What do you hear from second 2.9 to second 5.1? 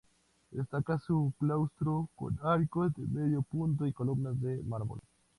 de medio punto y columnas de mármol.